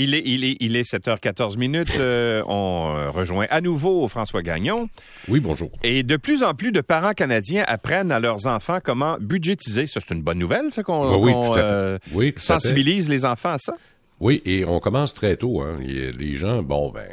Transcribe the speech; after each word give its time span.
Il 0.00 0.14
est, 0.14 0.22
il 0.24 0.44
est, 0.44 0.56
il 0.60 0.76
est 0.76 0.88
7h14 0.88 1.58
minutes. 1.58 1.90
Euh, 1.98 2.42
on 2.46 2.94
euh, 2.96 3.10
rejoint 3.10 3.46
à 3.50 3.60
nouveau 3.60 4.06
François 4.06 4.42
Gagnon. 4.42 4.88
Oui, 5.28 5.40
bonjour. 5.40 5.70
Et 5.82 6.04
de 6.04 6.16
plus 6.16 6.44
en 6.44 6.54
plus 6.54 6.70
de 6.70 6.80
parents 6.80 7.14
canadiens 7.14 7.64
apprennent 7.66 8.12
à 8.12 8.20
leurs 8.20 8.46
enfants 8.46 8.78
comment 8.82 9.16
budgétiser. 9.20 9.88
Ça, 9.88 9.98
c'est 10.00 10.14
une 10.14 10.22
bonne 10.22 10.38
nouvelle, 10.38 10.70
ça, 10.70 10.84
qu'on 10.84 11.16
oui, 11.20 11.32
fait. 11.32 11.60
euh, 11.60 11.98
Oui, 12.12 12.32
sensibilise 12.36 13.08
les 13.08 13.24
enfants 13.24 13.54
à 13.54 13.58
ça. 13.58 13.74
Oui, 14.20 14.42
et 14.44 14.64
on 14.64 14.80
commence 14.80 15.14
très 15.14 15.36
tôt. 15.36 15.62
Hein. 15.62 15.78
Les 15.80 16.36
gens, 16.36 16.62
bon, 16.62 16.90
ben, 16.90 17.08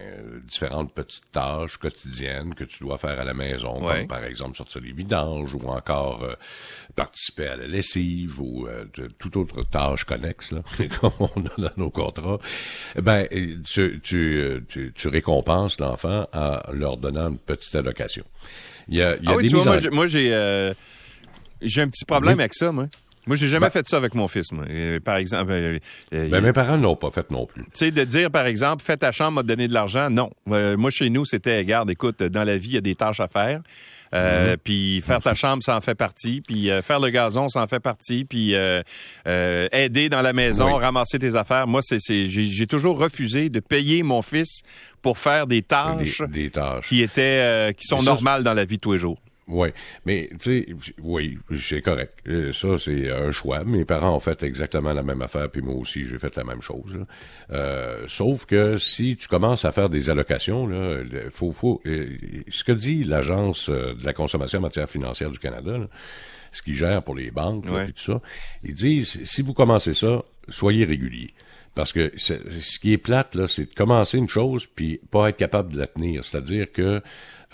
différentes 0.48 0.92
petites 0.94 1.32
tâches 1.32 1.78
quotidiennes 1.78 2.56
que 2.56 2.64
tu 2.64 2.80
dois 2.84 2.98
faire 2.98 3.20
à 3.20 3.24
la 3.24 3.34
maison, 3.36 3.80
Ouais. 3.86 4.00
comme 4.00 4.08
par 4.08 4.24
exemple 4.24 4.58
sortir 4.58 4.82
les 4.82 4.92
vidanges 4.92 5.54
ou 5.54 5.60
encore 5.68 6.24
euh, 6.24 6.34
participer 6.96 7.48
à 7.48 7.58
la 7.58 7.68
lessive 7.68 8.42
ou 8.42 8.68
euh, 8.68 8.86
de- 8.96 9.08
toute 9.20 9.38
autre 9.38 9.64
tâche 9.70 10.04
connexe, 10.06 10.52
là, 10.52 10.62
comme 11.00 11.12
on 11.20 11.28
a 11.46 11.62
dans 11.70 11.72
nos 11.78 11.90
contrats. 11.92 12.40
Ben, 13.00 13.28
tu, 13.68 14.00
tu, 14.02 14.64
tu, 14.68 14.92
tu 14.96 15.08
récompenses 15.08 15.80
l'enfant 15.80 16.28
en 16.34 16.60
leur 16.74 16.98
donnant 16.98 17.30
une 17.30 17.38
petite 17.38 17.76
allocation. 17.76 18.24
Il 18.88 18.96
y 18.96 19.02
a, 19.04 19.16
il 19.18 19.26
y 19.26 19.28
a 19.28 19.32
Ah 19.32 19.36
oui, 19.36 19.44
des 19.44 19.50
tu 19.50 19.56
vois, 19.56 19.66
moi, 19.66 19.76
en- 19.78 19.80
j'ai- 19.80 19.90
moi, 19.92 20.08
j'ai 20.08 20.34
euh, 20.34 20.74
j'ai 21.62 21.82
un 21.82 21.88
petit 21.88 22.06
problème 22.06 22.38
Oui. 22.38 22.42
avec 22.42 22.54
ça, 22.56 22.72
moi. 22.72 22.88
Moi, 23.28 23.36
j'ai 23.36 23.48
jamais 23.48 23.68
Ben- 23.68 23.72
fait 23.72 23.88
ça 23.88 23.98
avec 23.98 24.14
mon 24.14 24.28
fils, 24.28 24.52
moi. 24.52 24.66
Euh, 24.70 25.00
Par 25.00 25.18
exemple, 25.18 25.52
euh, 25.52 25.80
euh, 26.14 26.28
Ben, 26.30 26.42
mes 26.42 26.54
parents 26.54 26.78
ne 26.78 26.84
l'ont 26.84 26.96
pas 26.96 27.10
fait 27.12 27.30
non 27.32 27.46
plus. 27.46 27.64
Tu 27.64 27.70
sais, 27.74 27.92
de 27.92 28.04
dire, 28.04 28.30
par 28.32 28.46
exemple, 28.46 28.84
fais 28.84 28.98
ta 28.98 29.12
chambre, 29.12 29.32
m'a 29.38 29.44
donné 29.44 29.68
de 29.68 29.74
l'argent. 29.74 30.10
Non. 30.10 30.30
Euh, 30.52 30.78
moi, 30.78 30.92
chez 30.92 31.10
nous, 31.10 31.26
c'était, 31.26 31.58
regarde, 31.58 31.90
écoute, 31.90 32.22
dans 32.24 32.44
la 32.44 32.58
vie, 32.58 32.70
il 32.70 32.76
y 32.76 32.78
a 32.78 32.82
des 32.82 32.96
tâches 32.96 33.20
à 33.20 33.28
faire. 33.28 33.62
Euh, 34.14 34.56
Puis 34.64 35.02
faire 35.02 35.20
ta 35.20 35.34
chambre, 35.34 35.62
ça 35.62 35.76
en 35.76 35.82
fait 35.82 35.96
partie. 35.96 36.40
Puis 36.40 36.70
euh, 36.70 36.82
faire 36.82 37.00
le 37.02 37.10
gazon, 37.10 37.50
ça 37.50 37.62
en 37.62 37.68
fait 37.68 37.80
partie. 37.82 38.24
Puis 38.24 38.56
euh, 38.56 38.82
euh, 39.28 39.68
aider 39.74 40.08
dans 40.08 40.22
la 40.22 40.32
maison, 40.32 40.76
Oui. 40.78 40.82
ramasser 40.84 41.20
tes 41.20 41.36
affaires. 41.36 41.68
Moi, 41.68 41.82
c'est, 41.84 41.98
c'est, 42.00 42.28
j'ai, 42.28 42.46
j'ai 42.46 42.68
toujours 42.68 42.98
refusé 42.98 43.50
de 43.50 43.60
payer 43.60 44.04
mon 44.04 44.22
fils 44.22 44.62
pour 45.02 45.18
faire 45.18 45.48
des 45.48 45.64
tâches 45.64 46.22
Des, 46.30 46.44
des 46.44 46.50
tâches. 46.52 46.88
qui 46.88 47.02
étaient, 47.02 47.22
euh, 47.42 47.72
qui 47.74 47.86
sont 47.88 48.00
ça, 48.00 48.06
normales 48.06 48.44
dans 48.44 48.54
la 48.54 48.64
vie 48.64 48.78
de 48.78 48.82
tous 48.82 48.94
les 48.94 49.00
jours. 49.00 49.20
Oui, 49.48 49.70
mais 50.06 50.28
tu 50.40 50.66
sais, 50.66 50.94
oui, 51.04 51.38
c'est 51.56 51.82
correct. 51.82 52.18
Euh, 52.28 52.52
Ça, 52.52 52.80
c'est 52.80 53.12
un 53.12 53.30
choix. 53.30 53.64
Mes 53.64 53.86
parents 53.86 54.16
ont 54.16 54.20
fait 54.20 54.42
exactement 54.42 54.92
la 54.92 55.04
même 55.04 55.22
affaire, 55.22 55.52
puis 55.52 55.62
moi 55.62 55.76
aussi, 55.76 56.04
j'ai 56.06 56.18
fait 56.18 56.36
la 56.36 56.44
même 56.44 56.62
chose. 56.64 56.96
là. 56.96 57.06
Euh, 57.52 58.04
sauf 58.08 58.46
que 58.48 58.78
si 58.78 59.16
tu 59.18 59.28
commences 59.28 59.64
à 59.64 59.72
faire 59.72 59.90
des 59.90 60.10
allocations, 60.10 60.66
là, 60.66 61.04
faut, 61.30 61.52
faut, 61.52 61.80
euh, 61.86 62.18
ce 62.48 62.64
que 62.64 62.72
dit 62.72 63.04
l'Agence 63.04 63.70
euh, 63.70 63.94
de 63.94 64.04
la 64.04 64.14
consommation 64.14 64.58
en 64.58 64.64
matière 64.64 64.90
financière 64.90 65.30
du 65.30 65.38
Canada, 65.38 65.78
là, 65.78 65.88
ce 66.52 66.64
qui 66.64 66.74
gère 66.74 67.04
pour 67.04 67.14
les 67.16 67.30
banques, 67.30 67.70
Ouais. 67.70 67.84
puis 67.86 67.94
tout 67.94 68.14
ça, 68.14 68.22
ils 68.64 68.74
disent, 68.74 69.24
si 69.26 69.42
vous 69.44 69.54
commencez 69.54 69.94
ça, 69.94 70.24
soyez 70.50 70.86
régulier. 70.86 71.34
Parce 71.76 71.92
que 71.92 72.14
ce 72.16 72.80
qui 72.80 72.94
est 72.94 72.98
plate, 72.98 73.36
là, 73.36 73.48
c'est 73.50 73.66
de 73.70 73.76
commencer 73.76 74.18
une 74.18 74.30
chose 74.30 74.66
puis 74.66 75.02
pas 75.12 75.28
être 75.30 75.36
capable 75.38 75.74
de 75.74 75.78
la 75.80 75.88
tenir. 75.88 76.24
C'est-à-dire 76.24 76.72
que 76.72 77.02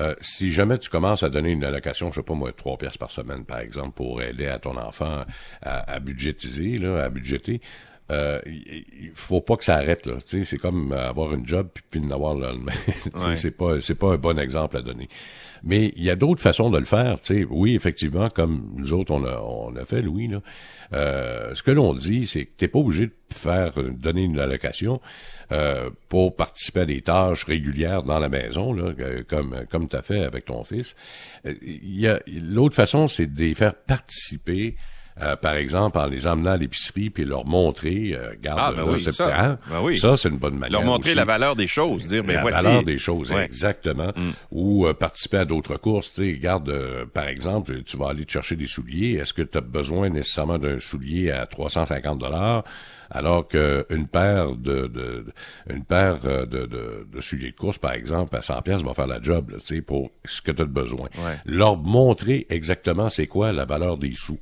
euh, 0.02 0.16
si 0.22 0.52
jamais 0.52 0.78
tu 0.78 0.90
commences 0.90 1.24
à 1.24 1.30
donner 1.30 1.52
une 1.52 1.64
allocation, 1.64 2.10
je 2.12 2.16
sais 2.16 2.24
pas 2.24 2.34
moi, 2.34 2.52
trois 2.52 2.78
pièces 2.78 2.98
par 2.98 3.12
semaine, 3.12 3.46
par 3.46 3.60
exemple, 3.60 3.92
pour 3.92 4.22
aider 4.22 4.48
à 4.48 4.60
ton 4.60 4.76
enfant 4.78 5.26
à, 5.62 5.94
à 5.94 6.00
budgétiser, 6.00 6.84
à 6.86 7.10
budgéter, 7.10 7.62
euh, 8.10 8.40
il 8.46 9.12
faut 9.14 9.42
pas 9.42 9.56
que 9.56 9.64
ça 9.64 9.76
arrête 9.76 10.06
là. 10.06 10.16
Tu 10.28 10.40
sais, 10.40 10.44
c'est 10.44 10.58
comme 10.58 10.92
avoir 10.92 11.34
une 11.34 11.46
job 11.48 11.70
puis 11.74 11.84
puis 11.90 12.02
en 12.02 12.12
avoir 12.12 12.36
le 12.36 12.42
lendemain. 12.48 12.74
Ouais. 13.14 13.36
C'est 13.36 13.56
pas 13.56 13.80
c'est 13.82 13.96
pas 13.96 14.14
un 14.14 14.18
bon 14.18 14.38
exemple 14.40 14.78
à 14.78 14.82
donner. 14.82 15.08
Mais 15.64 15.94
il 15.96 16.04
y 16.04 16.10
a 16.10 16.16
d'autres 16.16 16.42
façons 16.42 16.70
de 16.72 16.80
le 16.80 16.86
faire. 16.86 17.22
Tu 17.22 17.36
sais, 17.36 17.48
oui, 17.50 17.76
effectivement, 17.76 18.30
comme 18.30 18.72
nous 18.76 18.94
autres 18.94 19.12
on 19.14 19.24
a 19.24 19.40
on 19.40 19.76
a 19.76 19.86
fait, 19.86 20.02
Louis 20.02 20.28
là. 20.28 20.42
Euh, 20.94 21.56
ce 21.56 21.64
que 21.64 21.72
l'on 21.72 21.94
dit, 21.94 22.28
c'est 22.28 22.46
que 22.46 22.52
t'es 22.58 22.68
pas 22.68 22.80
obligé 22.80 23.08
de 23.08 23.14
faire 23.34 23.78
euh, 23.78 23.92
donner 23.92 24.24
une 24.24 24.40
allocation 24.40 25.00
euh, 25.54 25.90
pour 26.10 26.36
participer 26.36 26.82
à 26.82 26.86
des 26.86 27.02
tâches 27.02 27.46
régulières 27.46 28.04
dans 28.04 28.20
la 28.20 28.28
maison, 28.28 28.74
là, 28.74 28.94
euh, 29.00 29.24
comme 29.28 29.66
comme 29.70 29.88
t'as 29.88 30.02
fait 30.02 30.24
avec 30.24 30.46
ton 30.46 30.64
fils. 30.66 30.96
Euh, 31.46 31.54
Il 31.62 32.00
y 32.00 32.08
a 32.08 32.20
l'autre 32.28 32.76
façon, 32.76 33.08
c'est 33.08 33.28
de 33.28 33.40
les 33.40 33.54
faire 33.54 33.76
participer. 33.76 34.76
Euh, 35.22 35.36
par 35.36 35.54
exemple, 35.56 35.98
en 35.98 36.06
les 36.08 36.26
emmenant 36.28 36.52
à 36.52 36.58
l'épicerie 36.58 37.10
puis 37.10 37.26
leur 37.26 37.46
montrer, 37.46 38.12
euh, 38.14 38.34
garde, 38.42 38.60
Ah, 38.62 38.72
ben 38.72 38.86
là, 38.86 38.92
oui, 38.94 39.02
c'est- 39.02 39.12
ça. 39.12 39.58
Ben 39.70 39.82
oui. 39.84 39.98
ça 40.00 40.18
c'est 40.18 40.30
une 40.30 40.38
bonne 40.38 40.56
manière. 40.58 40.80
Leur 40.80 40.84
montrer 40.90 41.12
aussi 41.12 41.18
la 41.18 41.26
valeur 41.26 41.56
des 41.56 41.68
choses. 41.68 42.08
Dire, 42.08 42.24
ben 42.24 42.36
la 42.36 42.42
voici. 42.42 42.64
valeur 42.64 42.84
des 42.84 42.98
choses, 42.98 43.32
Ouais. 43.32 43.46
exactement. 43.46 44.12
Ou 44.52 44.88
euh, 44.88 44.94
participer 44.94 45.38
à 45.38 45.46
d'autres 45.46 45.78
courses. 45.78 46.14
Tu 46.14 46.24
sais, 46.24 46.32
regarde, 46.38 46.70
euh, 46.70 47.06
par 47.06 47.28
exemple, 47.28 47.84
tu 47.84 47.98
vas 47.98 48.10
aller 48.10 48.26
te 48.26 48.32
chercher 48.32 48.56
des 48.56 48.68
souliers. 48.68 49.18
Est-ce 49.20 49.34
que 49.34 49.42
tu 49.42 49.58
as 49.58 49.62
besoin 49.62 50.10
nécessairement 50.10 50.58
d'un 50.58 50.80
soulier 50.80 51.32
à 51.32 51.46
350 51.46 52.20
dollars? 52.20 52.64
Alors 53.14 53.46
qu'une 53.50 54.08
paire 54.10 54.56
de, 54.56 54.88
de- 54.88 55.26
une 55.70 55.84
paire 55.84 56.20
euh, 56.24 56.46
de, 56.46 56.66
de, 56.66 57.06
de 57.12 57.20
souliers 57.22 57.52
de 57.52 57.56
course, 57.58 57.78
par 57.78 57.92
exemple, 57.92 58.34
à 58.38 58.42
100 58.42 58.62
pièces 58.62 58.82
va 58.84 58.94
faire 58.94 59.08
la 59.08 59.22
job, 59.22 59.52
tu 59.60 59.76
sais, 59.76 59.82
pour 59.82 60.12
ce 60.24 60.42
que 60.42 60.52
tu 60.52 60.62
as 60.62 60.66
besoin. 60.66 61.10
Ouais. 61.18 61.38
Leur 61.46 61.76
montrer 61.76 62.48
exactement 62.50 63.10
c'est 63.10 63.28
quoi 63.28 63.52
la 63.52 63.66
valeur 63.66 63.98
des 63.98 64.14
sous. 64.16 64.40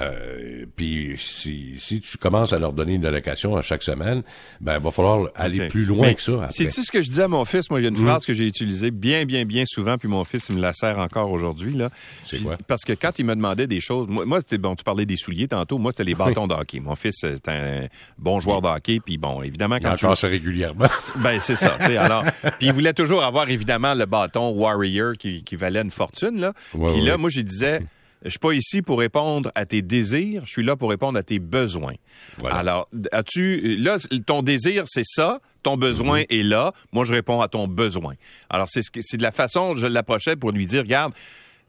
Euh, 0.00 0.64
puis 0.76 1.16
si, 1.18 1.74
si 1.76 2.00
tu 2.00 2.18
commences 2.18 2.52
à 2.52 2.58
leur 2.58 2.72
donner 2.72 2.94
une 2.94 3.04
allocation 3.04 3.56
à 3.56 3.62
chaque 3.62 3.82
semaine, 3.82 4.22
ben 4.60 4.76
il 4.78 4.82
va 4.82 4.90
falloir 4.90 5.28
aller 5.34 5.68
plus 5.68 5.84
loin 5.84 6.08
Mais 6.08 6.14
que 6.14 6.22
ça. 6.22 6.34
Après. 6.34 6.50
C'est-tu 6.50 6.84
ce 6.84 6.92
que 6.92 7.02
je 7.02 7.08
disais 7.08 7.24
à 7.24 7.28
mon 7.28 7.44
fils? 7.44 7.68
Moi, 7.70 7.80
il 7.80 7.84
y 7.84 7.86
a 7.86 7.90
une 7.90 7.96
phrase 7.96 8.24
que 8.24 8.32
j'ai 8.32 8.46
utilisée 8.46 8.90
bien, 8.90 9.24
bien, 9.24 9.44
bien 9.44 9.64
souvent, 9.66 9.98
puis 9.98 10.08
mon 10.08 10.24
fils 10.24 10.48
il 10.50 10.56
me 10.56 10.60
la 10.60 10.72
sert 10.72 10.98
encore 10.98 11.30
aujourd'hui. 11.30 11.72
là. 11.72 11.90
C'est 12.26 12.42
quoi? 12.42 12.56
Parce 12.66 12.84
que 12.84 12.92
quand 12.92 13.18
il 13.18 13.24
me 13.24 13.34
demandait 13.34 13.66
des 13.66 13.80
choses, 13.80 14.06
moi, 14.08 14.24
moi, 14.24 14.38
c'était 14.38 14.58
bon, 14.58 14.76
tu 14.76 14.84
parlais 14.84 15.06
des 15.06 15.16
souliers 15.16 15.48
tantôt, 15.48 15.78
moi, 15.78 15.90
c'était 15.92 16.04
les 16.04 16.14
bâtons 16.14 16.46
de 16.46 16.54
hockey. 16.54 16.80
Mon 16.80 16.94
fils, 16.94 17.16
c'est 17.20 17.48
un 17.48 17.86
bon 18.18 18.40
joueur 18.40 18.62
de 18.62 18.68
hockey, 18.68 19.00
puis 19.04 19.18
bon, 19.18 19.42
évidemment, 19.42 19.76
Il 19.76 19.82
quand 19.82 19.94
tu... 19.94 20.06
ça 20.14 20.28
régulièrement. 20.28 20.86
Ben, 21.16 21.40
c'est 21.40 21.56
ça, 21.56 21.76
tu 21.84 21.96
alors... 21.96 22.24
Puis 22.58 22.68
il 22.68 22.72
voulait 22.72 22.92
toujours 22.92 23.24
avoir, 23.24 23.48
évidemment, 23.50 23.94
le 23.94 24.06
bâton 24.06 24.50
Warrior 24.50 25.14
qui, 25.18 25.42
qui 25.42 25.56
valait 25.56 25.80
une 25.80 25.90
fortune, 25.90 26.40
là. 26.40 26.52
Ouais, 26.74 26.92
puis 26.92 27.02
là, 27.02 27.12
ouais. 27.12 27.18
moi, 27.18 27.30
je 27.30 27.40
disais... 27.40 27.80
Je 28.24 28.30
suis 28.30 28.38
pas 28.38 28.52
ici 28.52 28.82
pour 28.82 28.98
répondre 28.98 29.50
à 29.54 29.64
tes 29.64 29.80
désirs, 29.80 30.42
je 30.44 30.50
suis 30.50 30.64
là 30.64 30.74
pour 30.76 30.90
répondre 30.90 31.18
à 31.18 31.22
tes 31.22 31.38
besoins. 31.38 31.94
Voilà. 32.38 32.56
Alors, 32.56 32.88
as-tu 33.12 33.76
là 33.76 33.98
ton 34.26 34.42
désir 34.42 34.84
c'est 34.86 35.04
ça, 35.04 35.40
ton 35.62 35.76
besoin 35.76 36.20
Mhm. 36.20 36.26
est 36.30 36.42
là, 36.42 36.72
moi 36.92 37.04
je 37.04 37.12
réponds 37.12 37.40
à 37.40 37.48
ton 37.48 37.68
besoin. 37.68 38.14
Alors 38.50 38.68
c'est 38.68 38.82
ce 38.82 38.90
que- 38.90 39.00
c'est 39.02 39.16
de 39.18 39.22
la 39.22 39.30
façon 39.32 39.68
dont 39.74 39.76
je 39.76 39.86
l'approchais 39.86 40.34
pour 40.34 40.50
lui 40.50 40.66
dire 40.66 40.82
regarde, 40.82 41.12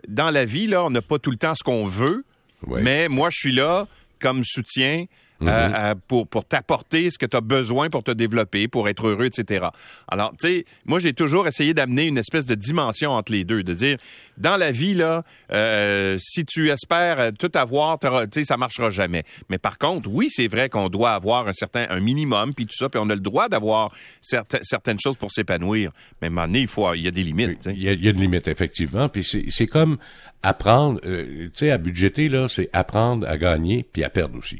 dans 0.07 0.31
la 0.31 0.45
vie 0.45 0.65
là, 0.67 0.83
on 0.85 0.89
n'a 0.89 1.01
pas 1.03 1.19
tout 1.19 1.31
le 1.31 1.37
temps 1.37 1.53
ce 1.55 1.63
qu'on 1.63 1.85
veut, 1.85 2.23
Ouais. 2.65 2.81
mais 2.81 3.09
moi 3.09 3.29
je 3.31 3.37
suis 3.37 3.51
là 3.53 3.87
comme 4.19 4.43
soutien 4.43 5.05
Euh, 5.41 5.45
euh, 5.47 5.95
pour, 6.09 6.27
pour 6.27 6.43
t'apporter 6.43 7.09
ce 7.11 7.17
que 7.17 7.25
tu 7.25 7.37
as 7.37 7.41
besoin 7.41 7.89
pour 7.89 8.03
te 8.03 8.11
développer, 8.11 8.67
pour 8.67 8.89
être 8.89 9.07
heureux, 9.07 9.25
etc. 9.27 9.67
Alors, 10.09 10.33
tu 10.37 10.47
sais, 10.49 10.65
moi, 10.85 10.99
j'ai 10.99 11.13
toujours 11.13 11.47
essayé 11.47 11.73
d'amener 11.73 12.07
une 12.07 12.17
espèce 12.17 12.45
de 12.45 12.55
dimension 12.55 13.11
entre 13.11 13.31
les 13.31 13.45
deux, 13.45 13.63
de 13.63 13.73
dire, 13.73 13.95
dans 14.37 14.57
la 14.57 14.71
vie, 14.71 14.93
là, 14.95 15.23
euh, 15.53 16.17
si 16.19 16.43
tu 16.43 16.69
espères 16.69 17.31
tout 17.39 17.51
avoir, 17.55 17.99
tu 17.99 18.07
sais, 18.33 18.43
ça 18.43 18.57
marchera 18.57 18.91
jamais. 18.91 19.23
Mais 19.49 19.57
par 19.57 19.77
contre, 19.77 20.09
oui, 20.11 20.27
c'est 20.29 20.47
vrai 20.49 20.67
qu'on 20.67 20.89
doit 20.89 21.11
avoir 21.11 21.47
un 21.47 21.53
certain, 21.53 21.85
un 21.89 22.01
minimum, 22.01 22.53
puis 22.53 22.65
tout 22.65 22.75
ça, 22.75 22.89
puis 22.89 22.99
on 23.01 23.09
a 23.09 23.15
le 23.15 23.21
droit 23.21 23.47
d'avoir 23.47 23.93
certain- 24.19 24.59
certaines 24.61 24.99
choses 25.01 25.17
pour 25.17 25.31
s'épanouir. 25.31 25.91
Mais 26.21 26.27
à 26.27 26.31
un 26.31 26.33
moment 26.33 26.47
donné, 26.47 26.59
il 26.61 26.67
faut, 26.67 26.93
il 26.95 27.01
y 27.03 27.07
a 27.07 27.11
des 27.11 27.23
limites. 27.23 27.65
Il 27.67 27.81
y, 27.81 27.87
a, 27.87 27.93
il 27.93 28.03
y 28.03 28.07
a 28.07 28.11
une 28.11 28.19
limite, 28.19 28.49
effectivement. 28.49 29.07
Puis 29.07 29.23
c'est 29.23 29.45
c'est 29.49 29.67
comme 29.67 29.97
apprendre, 30.43 30.99
euh, 31.05 31.45
tu 31.45 31.51
sais, 31.53 31.71
à 31.71 31.77
budgéter, 31.77 32.27
là, 32.27 32.47
c'est 32.49 32.69
apprendre 32.73 33.25
à 33.27 33.37
gagner 33.37 33.85
puis 33.91 34.03
à 34.03 34.09
perdre 34.09 34.37
aussi. 34.37 34.59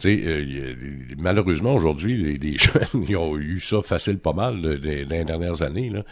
Tu 0.00 0.08
sais, 0.18 0.26
euh, 0.26 0.42
il 0.42 1.16
malheureusement, 1.18 1.74
aujourd'hui, 1.74 2.16
les, 2.16 2.36
les 2.36 2.58
jeunes, 2.58 3.04
ils 3.08 3.16
ont 3.16 3.36
eu 3.38 3.60
ça 3.60 3.80
facile 3.82 4.18
pas 4.18 4.32
mal 4.32 4.60
là, 4.60 4.76
des- 4.76 5.04
dans 5.04 5.16
les 5.16 5.24
dernières 5.24 5.62
années. 5.62 5.88
Là. 5.90 6.02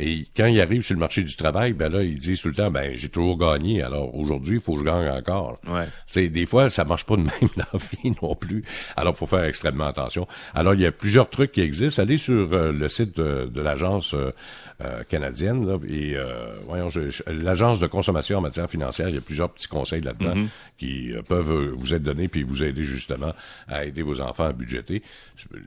Et 0.00 0.26
quand 0.36 0.46
ils 0.46 0.60
arrivent 0.60 0.82
sur 0.82 0.94
le 0.94 1.00
marché 1.00 1.22
du 1.22 1.34
travail, 1.36 1.72
ben 1.72 1.88
là, 1.92 2.02
ils 2.02 2.18
disent 2.18 2.42
tout 2.42 2.48
le 2.48 2.54
temps, 2.54 2.70
ben 2.70 2.92
j'ai 2.96 3.08
toujours 3.08 3.36
gagné, 3.38 3.82
alors 3.82 4.14
aujourd'hui, 4.14 4.56
il 4.56 4.60
faut 4.60 4.74
que 4.74 4.80
je 4.80 4.84
gagne 4.84 5.08
encore. 5.08 5.58
Ouais. 5.68 5.84
Tu 5.86 6.14
sais, 6.14 6.28
des 6.28 6.46
fois, 6.46 6.68
ça 6.70 6.84
marche 6.84 7.04
pas 7.04 7.16
de 7.16 7.22
même 7.22 7.48
dans 7.56 7.64
la 7.72 7.78
vie 7.78 8.14
non 8.22 8.34
plus. 8.34 8.64
Alors, 8.96 9.16
faut 9.16 9.26
faire 9.26 9.44
extrêmement 9.44 9.86
attention. 9.86 10.26
Alors, 10.54 10.74
il 10.74 10.80
y 10.80 10.86
a 10.86 10.92
plusieurs 10.92 11.30
trucs 11.30 11.52
qui 11.52 11.60
existent. 11.60 12.02
Allez 12.02 12.18
sur 12.18 12.52
euh, 12.52 12.72
le 12.72 12.88
site 12.88 13.16
de, 13.16 13.46
de 13.52 13.60
l'agence 13.60 14.14
euh, 14.14 14.30
euh, 14.84 15.02
canadienne 15.08 15.66
là, 15.66 15.76
et 15.88 16.16
euh, 16.16 16.56
voyons, 16.66 16.88
l'agence 17.26 17.80
de 17.80 17.86
consommation 17.88 18.38
en 18.38 18.40
matière 18.40 18.70
financière. 18.70 19.08
Il 19.08 19.16
y 19.16 19.18
a 19.18 19.20
plusieurs 19.20 19.50
petits 19.50 19.66
conseils 19.66 20.00
là-dedans 20.02 20.34
qui 20.78 21.12
euh, 21.12 21.22
peuvent 21.22 21.72
vous 21.76 21.94
être 21.94 22.02
donnés 22.04 22.28
puis 22.28 22.44
vous 22.44 22.62
aider 22.62 22.84
justement 22.84 23.27
à 23.66 23.84
aider 23.84 24.02
vos 24.02 24.20
enfants 24.20 24.44
à 24.44 24.52
budgéter. 24.52 25.02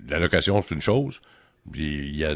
L'allocation, 0.07 0.61
c'est 0.61 0.75
une 0.75 0.81
chose. 0.81 1.21
Il 1.75 2.15
y 2.15 2.25
a, 2.25 2.35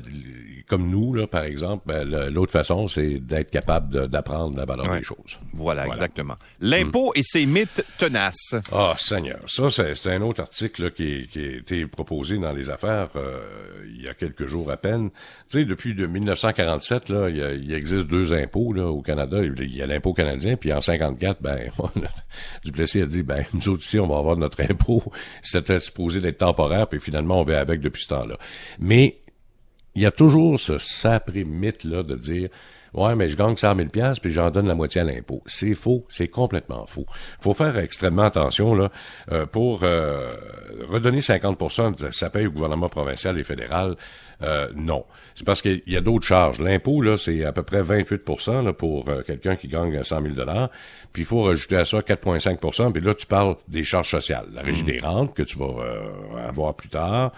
comme 0.67 0.89
nous, 0.89 1.13
là, 1.13 1.27
par 1.27 1.43
exemple, 1.43 1.83
ben, 1.87 2.03
l'autre 2.29 2.51
façon, 2.51 2.87
c'est 2.87 3.19
d'être 3.19 3.51
capable 3.51 4.07
d'apprendre 4.07 4.55
la 4.55 4.65
valeur 4.65 4.95
des 4.95 5.03
choses. 5.03 5.37
Voilà, 5.53 5.87
exactement. 5.87 6.35
L'impôt 6.61 7.11
et 7.15 7.23
ses 7.23 7.45
mythes 7.45 7.83
tenaces. 7.97 8.55
Ah, 8.71 8.95
Seigneur. 8.97 9.39
Ça, 9.47 9.69
c'est 9.69 10.11
un 10.11 10.21
autre 10.21 10.41
article 10.41 10.91
qui, 10.91 11.27
qui, 11.27 11.39
a 11.39 11.57
été 11.57 11.85
proposé 11.87 12.37
dans 12.37 12.51
les 12.51 12.69
affaires 12.69 13.09
euh, 13.15 13.41
il 13.87 14.03
y 14.03 14.07
a 14.07 14.13
quelques 14.13 14.47
jours 14.47 14.71
à 14.71 14.77
peine. 14.77 15.09
Tu 15.49 15.59
sais, 15.59 15.65
depuis 15.65 15.95
de 15.95 16.05
1947, 16.05 17.09
là, 17.09 17.29
il, 17.29 17.73
existe 17.73 18.07
deux 18.07 18.33
impôts 18.33 18.73
là, 18.73 18.87
au 18.87 19.01
Canada. 19.01 19.37
Il 19.43 19.75
y 19.75 19.81
a 19.81 19.87
l'impôt 19.87 20.13
canadien, 20.13 20.55
puis 20.55 20.71
en 20.71 20.81
54, 20.81 21.41
ben, 21.41 21.71
Duplessis 22.63 23.01
a 23.01 23.05
dit, 23.05 23.23
ben, 23.23 23.45
nous 23.53 23.69
autres 23.69 23.83
ici, 23.83 23.99
on 23.99 24.07
va 24.07 24.17
avoir 24.17 24.37
notre 24.37 24.61
impôt. 24.61 25.03
C'était 25.41 25.79
supposé 25.79 26.21
d'être 26.21 26.39
temporaire, 26.39 26.87
puis 26.87 26.99
finalement, 26.99 27.41
on 27.41 27.43
va 27.43 27.59
avec 27.59 27.81
depuis 27.81 28.03
ce 28.03 28.09
temps-là. 28.09 28.37
Mais 28.79 29.14
il 29.95 30.01
y 30.01 30.05
a 30.05 30.11
toujours 30.11 30.59
ce 30.59 30.77
sapré 30.77 31.43
mythe-là 31.43 32.03
de 32.03 32.15
dire 32.15 32.49
Ouais, 32.95 33.13
mais 33.13 33.27
je 33.27 33.35
gagne 33.35 33.57
100 33.57 33.75
000 33.75 33.87
puis 34.21 34.31
j'en 34.31 34.49
donne 34.49 34.67
la 34.67 34.75
moitié 34.75 35.01
à 35.01 35.03
l'impôt. 35.03 35.43
C'est 35.47 35.75
faux, 35.75 36.05
c'est 36.09 36.29
complètement 36.29 36.85
faux. 36.85 37.05
Il 37.39 37.43
faut 37.43 37.53
faire 37.53 37.77
extrêmement 37.77 38.23
attention 38.23 38.73
là 38.73 38.89
euh, 39.33 39.45
pour 39.45 39.83
euh, 39.83 40.29
redonner 40.87 41.19
50 41.19 41.99
de 41.99 42.11
sa 42.11 42.29
paye 42.29 42.47
au 42.47 42.51
gouvernement 42.51 42.87
provincial 42.87 43.37
et 43.37 43.43
fédéral. 43.43 43.97
Euh, 44.41 44.69
non, 44.75 45.05
c'est 45.33 45.45
parce 45.45 45.61
qu'il 45.61 45.81
y 45.87 45.97
a 45.97 46.01
d'autres 46.01 46.25
charges. 46.25 46.61
L'impôt 46.61 47.01
là, 47.01 47.17
c'est 47.17 47.43
à 47.43 47.51
peu 47.51 47.63
près 47.63 47.81
28 47.81 48.21
là, 48.63 48.71
pour 48.71 49.09
quelqu'un 49.27 49.57
qui 49.57 49.67
gagne 49.67 50.01
100 50.01 50.21
000 50.21 50.33
Puis 51.11 51.23
il 51.23 51.25
faut 51.25 51.43
rajouter 51.43 51.75
à 51.75 51.83
ça 51.83 51.99
4,5% 51.99 52.93
Puis 52.93 53.01
là, 53.01 53.13
tu 53.13 53.25
parles 53.25 53.57
des 53.67 53.83
charges 53.83 54.11
sociales, 54.11 54.47
la 54.53 54.61
régie 54.61 54.83
mmh. 54.83 54.87
des 54.87 54.99
rentes 55.01 55.33
que 55.33 55.43
tu 55.43 55.57
vas 55.57 55.83
avoir 56.47 56.75
plus 56.75 56.89
tard. 56.89 57.33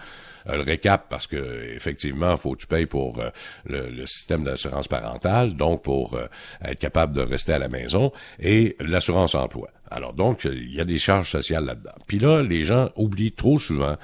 Euh, 0.48 0.56
le 0.56 0.62
récap 0.62 1.06
parce 1.08 1.26
que 1.26 1.74
effectivement, 1.74 2.36
faut 2.36 2.52
que 2.52 2.60
tu 2.60 2.66
payes 2.66 2.86
pour 2.86 3.18
euh, 3.18 3.30
le, 3.66 4.06
système 4.06 4.44
d'assurance 4.44 4.88
parentale, 4.88 5.47
donc 5.54 5.82
pour 5.82 6.14
euh, 6.14 6.26
être 6.62 6.78
capable 6.78 7.14
de 7.14 7.22
rester 7.22 7.52
à 7.52 7.58
la 7.58 7.68
maison, 7.68 8.12
et 8.38 8.76
l'assurance 8.80 9.34
emploi. 9.34 9.68
Alors 9.90 10.12
donc, 10.12 10.44
il 10.44 10.74
y 10.74 10.80
a 10.80 10.84
des 10.84 10.98
charges 10.98 11.30
sociales 11.30 11.64
là-dedans. 11.64 11.94
Puis 12.06 12.18
là, 12.18 12.42
les 12.42 12.64
gens 12.64 12.90
oublient 12.96 13.32
trop 13.32 13.58
souvent, 13.58 13.96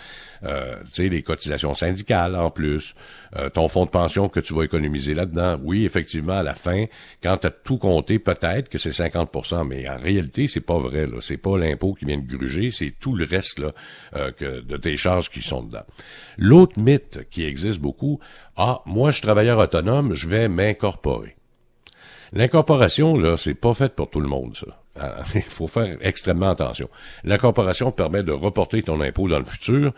euh, 0.42 0.76
tu 0.86 0.92
sais, 0.92 1.08
les 1.08 1.22
cotisations 1.22 1.74
syndicales 1.74 2.36
en 2.36 2.50
plus, 2.50 2.94
euh, 3.36 3.50
ton 3.50 3.68
fonds 3.68 3.84
de 3.84 3.90
pension 3.90 4.28
que 4.28 4.40
tu 4.40 4.54
vas 4.54 4.62
économiser 4.62 5.14
là-dedans. 5.14 5.58
Oui, 5.62 5.84
effectivement, 5.84 6.34
à 6.34 6.42
la 6.42 6.54
fin, 6.54 6.86
quand 7.22 7.36
tu 7.38 7.46
as 7.46 7.50
tout 7.50 7.78
compté, 7.78 8.18
peut-être 8.18 8.68
que 8.68 8.78
c'est 8.78 8.90
50% 8.90 9.66
mais 9.66 9.88
en 9.88 9.98
réalité, 9.98 10.46
c'est 10.46 10.60
pas 10.60 10.78
vrai. 10.78 11.06
Là. 11.06 11.18
C'est 11.20 11.36
pas 11.36 11.58
l'impôt 11.58 11.94
qui 11.94 12.04
vient 12.06 12.18
de 12.18 12.26
gruger, 12.26 12.70
c'est 12.70 12.94
tout 12.98 13.14
le 13.14 13.24
reste 13.24 13.58
là, 13.58 13.72
euh, 14.16 14.30
de 14.40 14.76
tes 14.76 14.96
charges 14.96 15.30
qui 15.30 15.42
sont 15.42 15.62
dedans. 15.62 15.84
L'autre 16.38 16.78
mythe 16.78 17.28
qui 17.30 17.44
existe 17.44 17.78
beaucoup, 17.78 18.20
ah, 18.56 18.82
moi, 18.86 19.10
je 19.10 19.16
suis 19.16 19.22
travailleur 19.22 19.58
autonome, 19.58 20.14
je 20.14 20.28
vais 20.28 20.48
m'incorporer. 20.48 21.36
L'incorporation, 22.32 23.16
là, 23.16 23.36
c'est 23.36 23.54
pas 23.54 23.74
fait 23.74 23.94
pour 23.94 24.10
tout 24.10 24.20
le 24.20 24.28
monde, 24.28 24.56
ça. 24.56 24.83
Ah, 24.98 25.24
il 25.34 25.42
faut 25.42 25.66
faire 25.66 25.96
extrêmement 26.00 26.50
attention. 26.50 26.88
L'incorporation 27.24 27.90
permet 27.90 28.22
de 28.22 28.32
reporter 28.32 28.82
ton 28.82 29.00
impôt 29.00 29.28
dans 29.28 29.38
le 29.38 29.44
futur, 29.44 29.92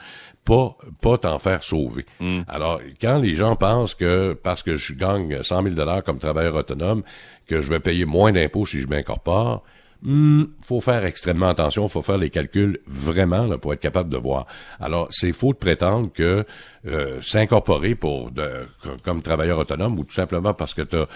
pas 0.45 0.77
pas 1.03 1.19
t'en 1.19 1.39
faire 1.39 1.63
sauver. 1.63 2.07
Hmm. 2.21 2.41
Alors, 2.49 2.81
quand 3.01 3.19
les 3.19 3.35
gens 3.35 3.57
pensent 3.57 3.95
que 3.95 4.33
parce 4.33 4.63
que 4.63 4.77
je 4.77 4.95
gagne 4.95 5.43
100 5.43 5.63
000 5.63 5.75
dollars 5.75 6.03
comme 6.03 6.19
travailleur 6.19 6.55
autonome, 6.55 7.03
que 7.47 7.61
je 7.61 7.71
vais 7.71 7.81
payer 7.81 8.05
moins 8.05 8.33
d'impôts 8.33 8.65
si 8.65 8.81
je 8.81 8.87
m'incorpore, 8.87 9.63
hmm, 10.03 10.45
faut 10.63 10.81
faire 10.81 11.05
extrêmement 11.05 11.49
attention, 11.49 11.89
faut 11.89 12.03
faire 12.03 12.19
les 12.19 12.31
calculs 12.31 12.79
vraiment 12.87 13.47
là, 13.47 13.59
pour 13.59 13.75
être 13.75 13.81
capable 13.81 14.09
de 14.09 14.17
voir. 14.17 14.47
Alors, 14.81 15.09
c'est 15.11 15.33
faux 15.33 15.53
de 15.53 15.59
prétendre 15.59 16.11
que 16.11 16.47
euh, 16.87 17.21
s'incorporer 17.21 17.95
pour 17.95 18.31
de, 18.31 18.67
comme 19.05 19.21
travailleur 19.21 19.59
autonome 19.59 19.99
ou 19.99 20.05
tout 20.05 20.15
simplement 20.15 20.55
parce 20.55 20.73
que 20.73 20.83
tu 20.83 20.97
as 20.97 21.07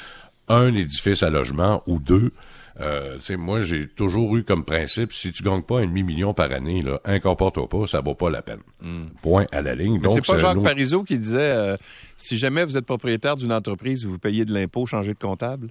un 0.48 0.74
édifice 0.74 1.22
à 1.22 1.30
logement 1.30 1.82
ou 1.86 1.98
deux, 1.98 2.32
euh, 2.80 3.18
moi, 3.36 3.60
j'ai 3.60 3.88
toujours 3.88 4.36
eu 4.36 4.44
comme 4.44 4.64
principe, 4.64 5.12
si 5.12 5.32
tu 5.32 5.42
gagnes 5.42 5.62
pas 5.62 5.80
un 5.80 5.86
demi-million 5.86 6.32
par 6.32 6.52
année, 6.52 6.82
là, 6.82 7.00
incorpore-toi 7.04 7.68
pas, 7.68 7.86
ça 7.86 8.00
vaut 8.00 8.14
pas 8.14 8.30
la 8.30 8.42
peine. 8.42 8.60
Hmm. 8.80 9.06
Point 9.22 9.46
à 9.52 9.62
la 9.62 9.74
ligne. 9.74 10.00
Donc, 10.00 10.14
c'est 10.14 10.26
pas 10.26 10.38
Jacques 10.38 10.62
Parizeau 10.62 11.04
qui 11.04 11.18
disait, 11.18 11.38
euh, 11.38 11.76
si 12.16 12.38
jamais 12.38 12.64
vous 12.64 12.76
êtes 12.76 12.86
propriétaire 12.86 13.36
d'une 13.36 13.52
entreprise, 13.52 14.04
vous 14.04 14.18
payez 14.18 14.44
de 14.44 14.54
l'impôt, 14.54 14.86
changez 14.86 15.14
de 15.14 15.18
comptable? 15.18 15.68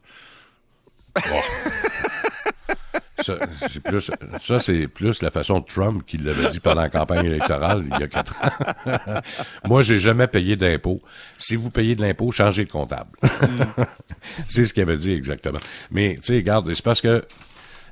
Ça, 3.22 3.38
c'est 3.72 3.82
plus, 3.82 4.12
ça, 4.42 4.60
c'est 4.60 4.88
plus 4.88 5.22
la 5.22 5.30
façon 5.30 5.60
de 5.60 5.66
Trump 5.66 6.04
qui 6.06 6.18
l'avait 6.18 6.50
dit 6.50 6.60
pendant 6.60 6.82
la 6.82 6.90
campagne 6.90 7.26
électorale 7.26 7.86
il 7.86 8.00
y 8.00 8.04
a 8.04 8.08
quatre 8.08 8.36
ans. 8.38 9.22
Moi, 9.66 9.82
j'ai 9.82 9.98
jamais 9.98 10.28
payé 10.28 10.56
d'impôt. 10.56 11.02
Si 11.38 11.56
vous 11.56 11.70
payez 11.70 11.96
de 11.96 12.02
l'impôt, 12.02 12.32
changez 12.32 12.66
de 12.66 12.72
comptable. 12.72 13.12
Mm. 13.24 13.84
c'est 14.48 14.66
ce 14.66 14.74
qu'il 14.74 14.84
avait 14.84 14.98
dit 14.98 15.12
exactement. 15.12 15.60
Mais, 15.92 16.16
tu 16.16 16.28
sais, 16.28 16.36
regarde, 16.36 16.72
c'est 16.74 16.84
parce 16.84 17.02
que 17.02 17.24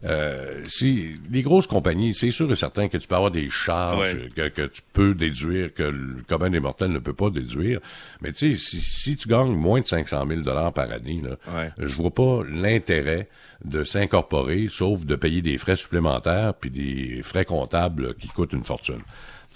euh, 0.03 0.63
si 0.67 1.15
les 1.29 1.41
grosses 1.41 1.67
compagnies, 1.67 2.13
c'est 2.13 2.31
sûr 2.31 2.51
et 2.51 2.55
certain 2.55 2.87
que 2.87 2.97
tu 2.97 3.07
peux 3.07 3.15
avoir 3.15 3.31
des 3.31 3.49
charges 3.49 4.29
que, 4.35 4.47
que, 4.49 4.67
tu 4.67 4.81
peux 4.93 5.13
déduire, 5.13 5.73
que 5.73 5.83
le 5.83 6.23
commun 6.27 6.49
des 6.49 6.59
mortels 6.59 6.91
ne 6.91 6.99
peut 6.99 7.13
pas 7.13 7.29
déduire. 7.29 7.79
Mais 8.21 8.31
tu 8.31 8.53
sais, 8.53 8.59
si, 8.59 8.81
si, 8.81 9.15
tu 9.15 9.27
gagnes 9.27 9.53
moins 9.53 9.81
de 9.81 9.87
500 9.87 10.25
000 10.27 10.41
dollars 10.41 10.73
par 10.73 10.91
année, 10.91 11.21
là, 11.23 11.71
je 11.77 11.95
vois 11.95 12.11
pas 12.11 12.41
l'intérêt 12.49 13.27
de 13.65 13.83
s'incorporer, 13.83 14.67
sauf 14.69 15.05
de 15.05 15.15
payer 15.15 15.41
des 15.41 15.57
frais 15.57 15.75
supplémentaires 15.75 16.53
puis 16.53 16.69
des 16.69 17.21
frais 17.23 17.45
comptables 17.45 18.13
qui 18.15 18.27
coûtent 18.27 18.53
une 18.53 18.63
fortune. 18.63 19.01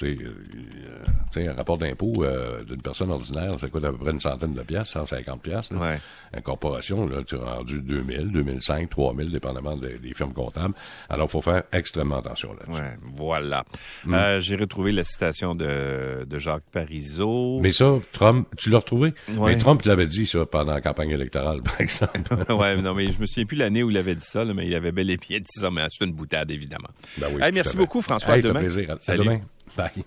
Euh, 0.03 0.15
tu 1.31 1.41
sais, 1.41 1.47
un 1.47 1.53
rapport 1.53 1.77
d'impôt 1.77 2.23
euh, 2.23 2.63
d'une 2.63 2.81
personne 2.81 3.11
ordinaire, 3.11 3.57
ça 3.59 3.69
coûte 3.69 3.83
à 3.83 3.91
peu 3.91 3.97
près 3.97 4.11
une 4.11 4.19
centaine 4.19 4.53
de 4.53 4.61
piastres, 4.61 4.93
150 4.93 5.41
piastres. 5.41 5.75
Ouais. 5.75 5.99
Une 6.35 6.41
corporation, 6.41 7.07
là, 7.07 7.23
tu 7.25 7.35
as 7.35 7.55
rendu 7.55 7.81
2000, 7.81 8.31
2005, 8.31 8.89
3000, 8.89 9.31
dépendamment 9.31 9.77
des, 9.77 9.99
firmes 10.13 10.33
comptables. 10.33 10.73
Alors, 11.09 11.27
il 11.27 11.31
faut 11.31 11.41
faire 11.41 11.63
extrêmement 11.71 12.17
attention 12.17 12.53
là-dessus. 12.53 12.81
Ouais, 12.81 12.97
voilà. 13.13 13.63
Hmm. 14.05 14.13
Euh, 14.13 14.39
j'ai 14.39 14.55
retrouvé 14.55 14.91
la 14.91 15.03
citation 15.03 15.55
de, 15.55 16.25
de 16.27 16.39
Jacques 16.39 16.69
Parizeau. 16.71 17.59
Mais 17.61 17.71
ça, 17.71 17.99
Trump, 18.11 18.47
tu 18.57 18.69
l'as 18.69 18.79
retrouvé? 18.79 19.13
Mais 19.27 19.57
Trump 19.57 19.83
l'avait 19.83 20.07
dit, 20.07 20.25
ça, 20.25 20.45
pendant 20.45 20.73
la 20.73 20.81
campagne 20.81 21.11
électorale, 21.11 21.61
par 21.63 21.79
exemple. 21.79 22.21
ouais, 22.53 22.81
non, 22.81 22.93
mais 22.93 23.11
je 23.11 23.19
me 23.19 23.25
souviens 23.25 23.45
plus 23.45 23.57
l'année 23.57 23.83
où 23.83 23.89
il 23.89 23.97
avait 23.97 24.15
dit 24.15 24.25
ça, 24.25 24.45
mais 24.45 24.65
il 24.65 24.75
avait 24.75 24.91
bel 24.91 25.09
et 25.09 25.17
bien 25.17 25.39
dit 25.39 25.45
ça, 25.47 25.69
mais 25.71 25.85
c'est 25.89 26.05
une 26.05 26.13
boutade, 26.13 26.51
évidemment. 26.51 26.89
Ben 27.17 27.27
oui, 27.33 27.41
merci 27.53 27.77
beaucoup, 27.77 28.01
François. 28.01 28.37
Hey, 28.37 28.41
plaisir. 28.41 28.95
À 29.07 29.17
demain. 29.17 29.41
Bye. 29.77 30.03